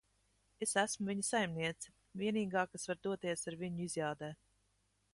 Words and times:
Es 0.65 0.71
esmu 0.83 1.09
viņa 1.09 1.25
saimniece. 1.27 1.93
Vienīgā, 2.23 2.65
kas 2.73 2.91
var 2.93 3.01
doties 3.09 3.49
ar 3.53 3.63
viņu 3.65 3.87
izjādē. 3.91 4.35